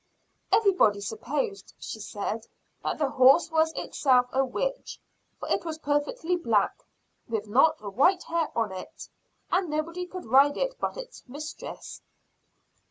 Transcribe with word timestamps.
Everybody 0.51 0.99
supposed, 0.99 1.75
she 1.77 1.99
said, 1.99 2.47
that 2.83 2.97
the 2.97 3.07
horse 3.07 3.51
was 3.51 3.71
itself 3.73 4.25
a 4.33 4.43
witch, 4.43 4.99
for 5.39 5.47
it 5.47 5.63
was 5.63 5.77
perfectly 5.77 6.35
black, 6.35 6.83
with 7.29 7.47
not 7.47 7.75
a 7.81 7.89
white 7.91 8.23
hair 8.23 8.47
on 8.57 8.71
it, 8.71 9.07
and 9.51 9.69
nobody 9.69 10.07
could 10.07 10.25
ride 10.25 10.57
it 10.57 10.73
but 10.79 10.97
its 10.97 11.21
mistress. 11.27 12.01